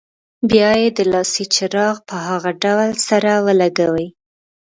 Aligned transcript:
بیا 0.49 0.69
یې 0.81 0.89
د 0.97 0.99
لاسي 1.11 1.45
چراغ 1.55 1.95
په 2.09 2.15
هغه 2.27 2.51
ډول 2.63 2.89
سره 3.07 3.31
ولګوئ. 3.45 4.07